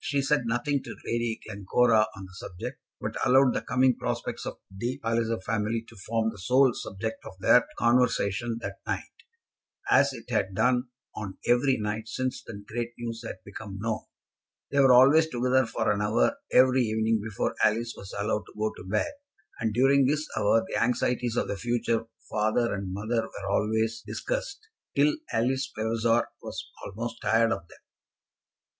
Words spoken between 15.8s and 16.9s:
an hour every